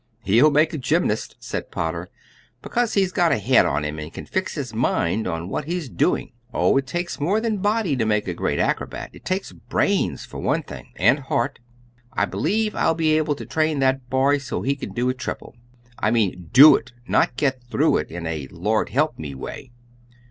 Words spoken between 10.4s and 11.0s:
thing,